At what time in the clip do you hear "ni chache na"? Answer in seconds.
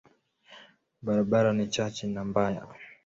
1.53-2.25